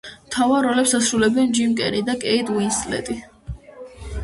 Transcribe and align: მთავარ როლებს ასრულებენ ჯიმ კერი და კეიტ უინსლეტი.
მთავარ 0.27 0.63
როლებს 0.67 0.93
ასრულებენ 0.99 1.51
ჯიმ 1.59 1.77
კერი 1.83 2.03
და 2.09 2.17
კეიტ 2.25 2.51
უინსლეტი. 2.57 3.21